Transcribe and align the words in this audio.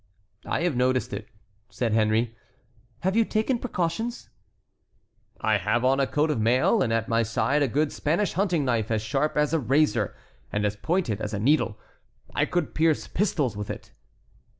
"I 0.47 0.61
have 0.63 0.75
noticed 0.75 1.13
it," 1.13 1.27
said 1.69 1.93
Henry. 1.93 2.35
"Have 3.01 3.15
you 3.15 3.23
taken 3.23 3.59
precautions?" 3.59 4.29
"I 5.39 5.59
have 5.59 5.85
on 5.85 5.99
a 5.99 6.07
coat 6.07 6.31
of 6.31 6.41
mail, 6.41 6.81
and 6.81 6.91
at 6.91 7.07
my 7.07 7.21
side 7.21 7.61
a 7.61 7.67
good 7.67 7.91
Spanish 7.93 8.33
hunting 8.33 8.65
knife, 8.65 8.89
as 8.89 9.03
sharp 9.03 9.37
as 9.37 9.53
a 9.53 9.59
razor, 9.59 10.15
and 10.51 10.65
as 10.65 10.75
pointed 10.75 11.21
as 11.21 11.35
a 11.35 11.39
needle. 11.39 11.77
I 12.33 12.45
could 12.45 12.73
pierce 12.73 13.05
pistols 13.07 13.55
with 13.55 13.69
it." 13.69 13.91